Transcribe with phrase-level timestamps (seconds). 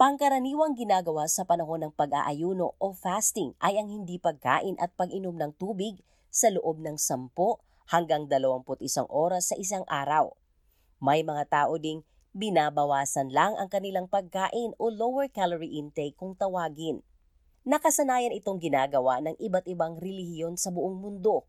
[0.00, 5.52] Pangkaraniwang ginagawa sa panahon ng pag-aayuno o fasting ay ang hindi pagkain at pag-inom ng
[5.60, 6.00] tubig
[6.32, 7.28] sa loob ng 10
[7.92, 8.80] hanggang 21
[9.12, 10.32] oras sa isang araw.
[11.04, 12.00] May mga tao ding
[12.32, 17.04] binabawasan lang ang kanilang pagkain o lower calorie intake kung tawagin.
[17.68, 21.44] Nakasanayan itong ginagawa ng iba't ibang relihiyon sa buong mundo,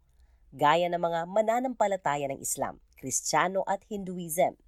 [0.52, 4.60] gaya ng mga mananampalataya ng Islam, Kristiyano at Hinduism.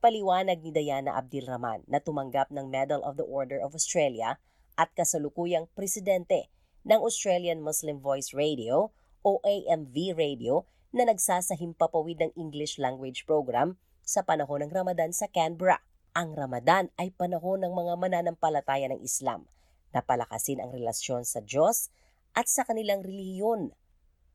[0.00, 4.40] Paliwanag ni Diana Abdilrahman na tumanggap ng Medal of the Order of Australia
[4.80, 6.48] at kasalukuyang presidente
[6.88, 13.76] ng Australian Muslim Voice Radio o AMV Radio na nagsasahim papawid ng English language program
[14.00, 15.84] sa panahon ng Ramadan sa Canberra.
[16.16, 19.44] Ang Ramadan ay panahon ng mga mananampalataya ng Islam
[19.92, 21.92] na palakasin ang relasyon sa Diyos
[22.32, 23.76] at sa kanilang relihiyon.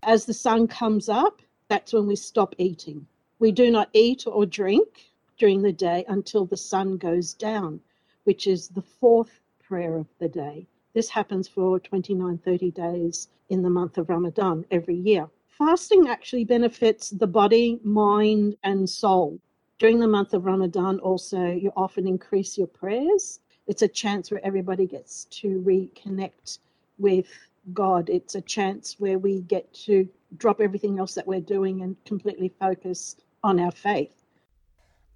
[0.05, 1.41] As the sun comes up,
[1.73, 3.09] that's when we stop eating.
[3.41, 7.79] We do not eat or drink during the day until the sun goes down,
[8.23, 10.67] which is the fourth prayer of the day.
[10.93, 15.29] This happens for 29, 30 days in the month of Ramadan every year.
[15.47, 19.39] Fasting actually benefits the body, mind, and soul.
[19.77, 23.39] During the month of Ramadan, also, you often increase your prayers.
[23.67, 26.59] It's a chance where everybody gets to reconnect
[26.97, 27.27] with
[27.73, 28.09] God.
[28.09, 32.49] It's a chance where we get to drop everything else that we're doing and completely
[32.59, 34.24] focus on our faith.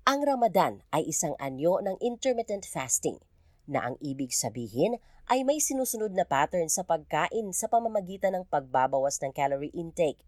[0.09, 3.21] Ang Ramadan ay isang anyo ng intermittent fasting
[3.69, 4.97] na ang ibig sabihin
[5.29, 10.25] ay may sinusunod na pattern sa pagkain sa pamamagitan ng pagbabawas ng calorie intake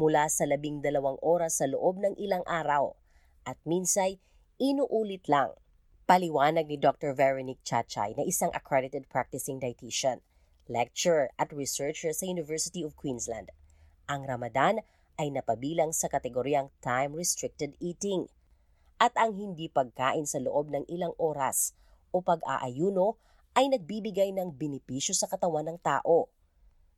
[0.00, 2.96] mula sa labing dalawang oras sa loob ng ilang araw
[3.44, 4.16] at minsay
[4.56, 5.52] inuulit lang.
[6.08, 7.12] Paliwanag ni Dr.
[7.12, 10.24] Veronique Chachay na isang accredited practicing dietitian,
[10.64, 13.52] lecturer at researcher sa University of Queensland.
[14.08, 14.80] Ang Ramadan
[15.20, 18.24] ay napabilang sa kategoryang time-restricted eating–
[19.00, 21.72] at ang hindi pagkain sa loob ng ilang oras
[22.12, 23.16] o pag-aayuno
[23.56, 26.28] ay nagbibigay ng benepisyo sa katawan ng tao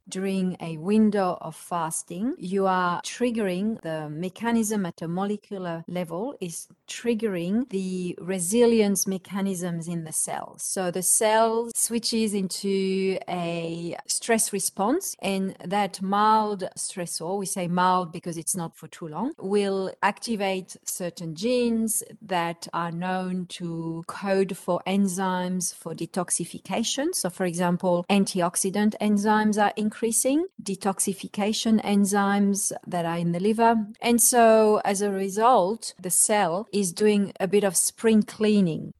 [0.09, 6.69] during a window of fasting, you are triggering the mechanism at a molecular level is
[6.89, 10.57] triggering the resilience mechanisms in the cell.
[10.59, 18.13] So the cell switches into a stress response and that mild stressor, we say mild
[18.13, 24.57] because it's not for too long, will activate certain genes that are known to code
[24.57, 27.15] for enzymes for detoxification.
[27.15, 33.77] So for example, antioxidant enzymes are increasing, detoxification enzymes that are in the liver.
[34.01, 38.97] And so, as a result, the cell is doing a bit of spring cleaning.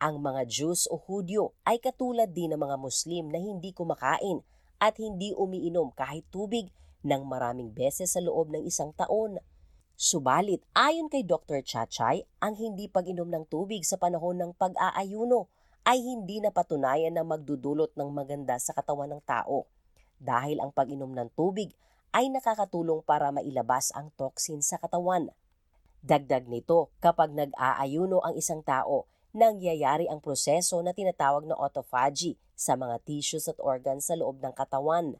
[0.00, 4.40] Ang mga Jews o Hudyo ay katulad din ng mga Muslim na hindi kumakain
[4.80, 6.72] at hindi umiinom kahit tubig
[7.04, 9.36] ng maraming beses sa loob ng isang taon.
[10.00, 11.60] Subalit, ayon kay Dr.
[11.60, 15.52] Chachay, ang hindi pag-inom ng tubig sa panahon ng pag-aayuno
[15.84, 19.68] ay hindi napatunayan na magdudulot ng maganda sa katawan ng tao
[20.22, 21.74] dahil ang pag-inom ng tubig
[22.14, 25.34] ay nakakatulong para mailabas ang toxin sa katawan.
[26.02, 32.78] Dagdag nito, kapag nag-aayuno ang isang tao, nangyayari ang proseso na tinatawag na autophagy sa
[32.78, 35.18] mga tissues at organs sa loob ng katawan.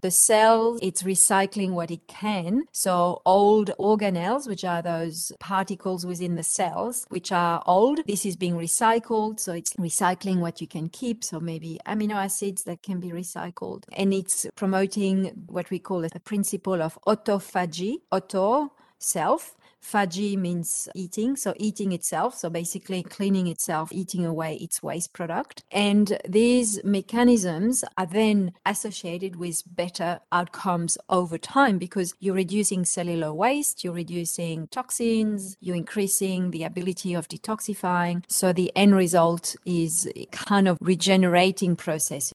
[0.00, 2.64] The cell, it's recycling what it can.
[2.72, 8.36] So old organelles, which are those particles within the cells, which are old, this is
[8.36, 9.40] being recycled.
[9.40, 11.24] So it's recycling what you can keep.
[11.24, 13.84] So maybe amino acids that can be recycled.
[13.92, 21.36] And it's promoting what we call a principle of autophagy, auto, self, Faji means eating,
[21.36, 25.62] so eating itself, so basically cleaning itself, eating away its waste product.
[25.70, 33.32] And these mechanisms are then associated with better outcomes over time because you're reducing cellular
[33.32, 38.24] waste, you're reducing toxins, you're increasing the ability of detoxifying.
[38.26, 42.34] So the end result is kind of regenerating process.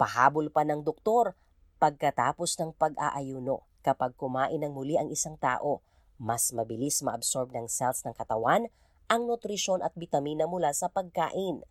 [0.00, 1.36] Pahabol pa ng doktor
[1.76, 5.84] pagkatapos ng pag-aayuno kapag kumain ng muli ang isang tao
[6.22, 8.70] mas mabilis maabsorb ng cells ng katawan
[9.10, 11.66] ang nutrisyon at bitamina mula sa pagkain.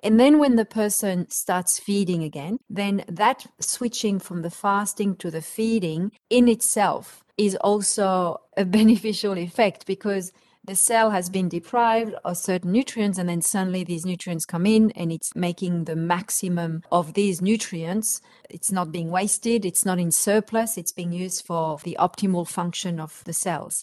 [0.00, 5.30] And then when the person starts feeding again, then that switching from the fasting to
[5.30, 10.32] the feeding in itself is also a beneficial effect because
[10.70, 14.94] the cell has been deprived of certain nutrients and then suddenly these nutrients come in
[14.94, 18.22] and it's making the maximum of these nutrients.
[18.46, 23.02] It's not being wasted it's not in surplus it's being used for the optimal function
[23.02, 23.82] of the cells.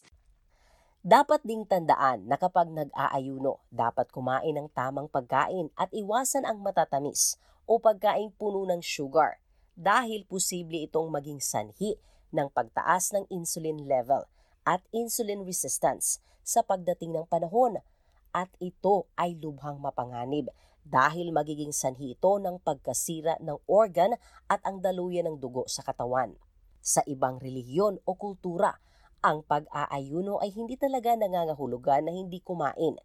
[1.04, 7.36] Dapat ding tandaan na kapag nag-aayuno, dapat kumain ng tamang pagkain at iwasan ang matatamis
[7.68, 9.44] o pagkain puno ng sugar
[9.76, 12.00] dahil posible itong maging sanhi
[12.32, 14.24] ng pagtaas ng insulin level
[14.64, 17.84] at insulin resistance sa pagdating ng panahon
[18.32, 20.48] at ito ay lubhang mapanganib
[20.88, 24.16] dahil magiging sanhi ito ng pagkasira ng organ
[24.48, 26.40] at ang daluyan ng dugo sa katawan.
[26.80, 28.80] Sa ibang relihiyon o kultura,
[29.20, 32.96] ang pag-aayuno ay hindi talaga nangangahulugan na hindi kumain.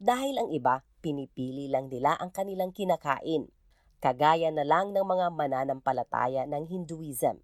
[0.00, 3.52] Dahil ang iba, pinipili lang nila ang kanilang kinakain.
[3.98, 7.42] Kagaya na lang ng mga mananampalataya ng Hinduism.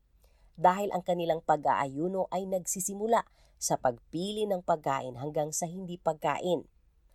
[0.55, 3.27] Dahil ang kanilang pag-aayuno ay nagsisimula
[3.59, 6.67] sa pagpili ng pagkain hanggang sa hindi pagkain.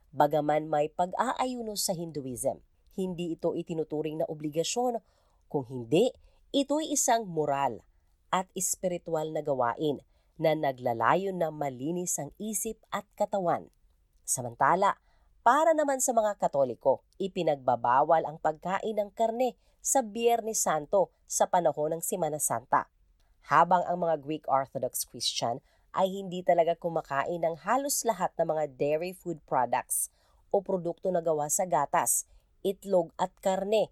[0.09, 2.62] Bagaman may pag-aayuno sa Hinduism,
[2.97, 5.00] hindi ito itinuturing na obligasyon.
[5.47, 6.09] Kung hindi,
[6.51, 7.86] ito'y isang moral
[8.33, 10.01] at espiritual na gawain
[10.39, 13.68] na naglalayon na malinis ang isip at katawan.
[14.24, 14.97] Samantala,
[15.44, 21.97] para naman sa mga Katoliko, ipinagbabawal ang pagkain ng karne sa Biyernes Santo sa panahon
[21.97, 22.88] ng Simana Santa.
[23.50, 25.63] Habang ang mga Greek Orthodox Christian
[25.94, 30.13] ay hindi talaga kumakain ng halos lahat ng mga dairy food products
[30.53, 32.25] o produkto na gawa sa gatas,
[32.65, 33.89] itlog at karne.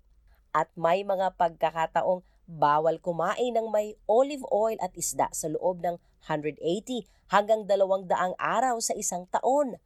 [0.53, 5.99] At may mga pagkakataong bawal kumain ng may olive oil at isda sa loob ng
[6.25, 8.09] 180 hanggang 200
[8.39, 9.77] araw sa isang taon.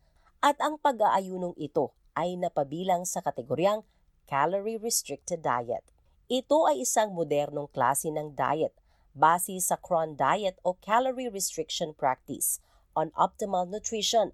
[0.42, 3.86] At ang pag-aayunong ito ay napabilang sa kategoryang
[4.26, 5.84] calorie-restricted diet.
[6.32, 8.72] Ito ay isang modernong klase ng diet
[9.12, 12.64] base sa Cron Diet o Calorie Restriction Practice
[12.96, 14.32] on Optimal Nutrition.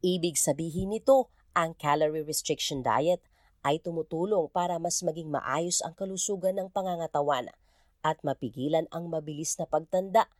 [0.00, 3.20] Ibig sabihin nito, ang Calorie Restriction Diet
[3.64, 7.50] ay tumutulong para mas maging maayos ang kalusugan ng pangangatawan
[8.06, 10.30] at mapigilan ang mabilis na pagtanda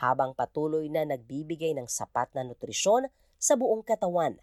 [0.00, 4.40] habang patuloy na nagbibigay ng sapat na nutrisyon sa buong katawan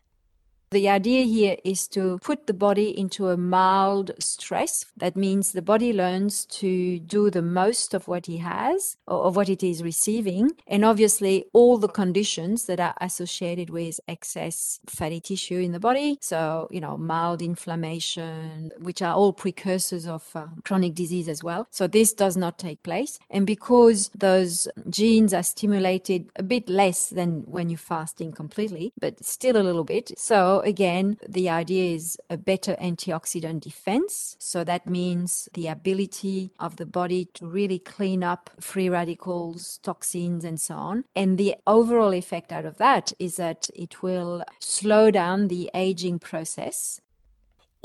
[0.69, 4.85] The idea here is to put the body into a mild stress.
[4.97, 9.37] That means the body learns to do the most of what he has or of
[9.37, 10.51] what it is receiving.
[10.67, 16.17] And obviously, all the conditions that are associated with excess fatty tissue in the body.
[16.19, 21.67] So, you know, mild inflammation, which are all precursors of uh, chronic disease as well.
[21.71, 23.19] So, this does not take place.
[23.29, 29.23] And because those genes are stimulated a bit less than when you're fasting completely, but
[29.23, 30.11] still a little bit.
[30.19, 34.35] So, again, the idea is a better antioxidant defense.
[34.39, 40.43] So that means the ability of the body to really clean up free radicals, toxins,
[40.43, 41.03] and so on.
[41.15, 46.19] And the overall effect out of that is that it will slow down the aging
[46.19, 47.01] process.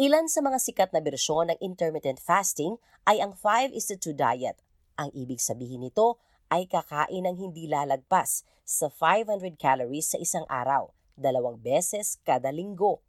[0.00, 4.16] Ilan sa mga sikat na bersyon ng intermittent fasting ay ang 5 is to 2
[4.16, 4.56] diet.
[4.96, 10.92] Ang ibig sabihin nito ay kakain ng hindi lalagpas sa 500 calories sa isang araw
[11.18, 13.04] dalawang beses kada linggo.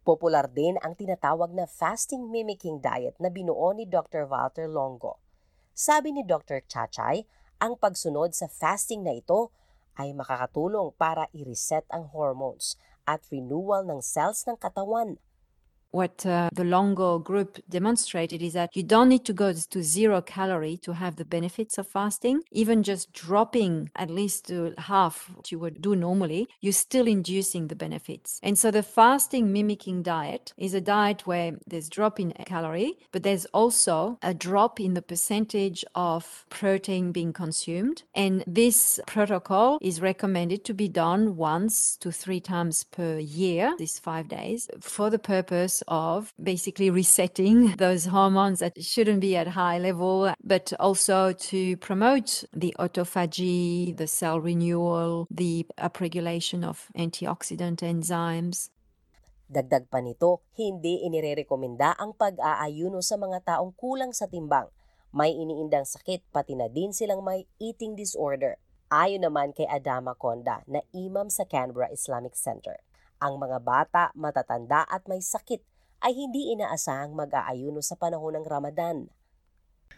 [0.00, 4.24] Popular din ang tinatawag na fasting mimicking diet na binuo ni Dr.
[4.24, 5.20] Walter Longo.
[5.76, 6.64] Sabi ni Dr.
[6.64, 7.28] Chachay,
[7.60, 9.52] ang pagsunod sa fasting na ito
[10.00, 15.20] ay makakatulong para i-reset ang hormones at renewal ng cells ng katawan
[15.90, 20.20] what uh, the Longo group demonstrated is that you don't need to go to zero
[20.20, 22.42] calorie to have the benefits of fasting.
[22.50, 27.68] Even just dropping at least to half what you would do normally, you're still inducing
[27.68, 28.40] the benefits.
[28.42, 33.22] And so the fasting mimicking diet is a diet where there's drop in calorie, but
[33.22, 38.02] there's also a drop in the percentage of protein being consumed.
[38.14, 43.98] And this protocol is recommended to be done once to three times per year, these
[43.98, 49.78] five days, for the purpose of basically resetting those hormones that shouldn't be at high
[49.78, 58.70] level, but also to promote the autophagy, the cell renewal, the upregulation of antioxidant enzymes.
[59.50, 64.70] Dagdag pa nito, hindi inirerekomenda ang pag-aayuno sa mga taong kulang sa timbang.
[65.10, 68.62] May iniindang sakit pati na din silang may eating disorder.
[68.94, 72.78] Ayon naman kay Adama Konda na imam sa Canberra Islamic Center.
[73.20, 75.60] Ang mga bata, matatanda at may sakit
[76.00, 79.12] ay hindi inaasahang mag-aayuno sa panahon ng Ramadan.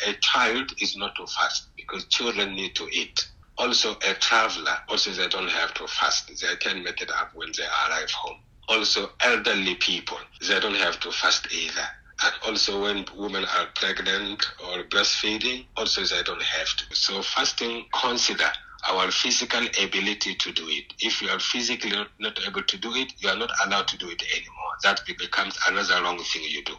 [0.03, 3.31] A child is not to fast because children need to eat.
[3.63, 6.35] Also, a traveler, also they don't have to fast.
[6.35, 8.43] They can make it up when they arrive home.
[8.67, 11.87] Also, elderly people, they don't have to fast either.
[12.27, 16.85] And also when women are pregnant or breastfeeding, also they don't have to.
[16.95, 18.51] So fasting consider
[18.91, 20.91] our physical ability to do it.
[20.99, 24.11] If you are physically not able to do it, you are not allowed to do
[24.11, 24.73] it anymore.
[24.83, 26.75] That becomes another wrong thing you do.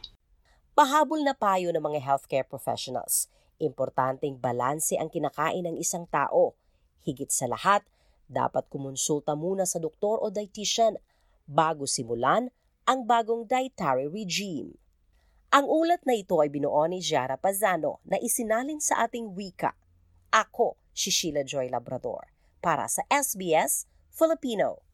[0.75, 3.31] Pahabol na payo ng mga healthcare professionals.
[3.62, 6.57] Importanteng balanse ang kinakain ng isang tao.
[7.07, 7.86] Higit sa lahat,
[8.27, 11.00] dapat kumonsulta muna sa doktor o dietitian
[11.48, 12.50] bago simulan
[12.83, 14.75] ang bagong dietary regime.
[15.53, 19.77] Ang ulat na ito ay binuo ni Jara Pazano na isinalin sa ating wika.
[20.33, 22.27] Ako, si Sheila Joy Labrador
[22.62, 24.92] para sa SBS Filipino.